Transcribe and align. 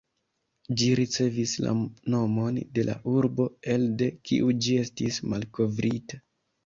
Ĝi 0.79 0.85
ricevis 0.99 1.51
la 1.65 1.73
nomon 2.15 2.57
de 2.77 2.87
la 2.87 2.95
urbo, 3.17 3.47
elde 3.77 4.09
kiu 4.31 4.51
ĝi 4.65 4.79
estis 4.85 5.21
malkovrita. 5.35 6.25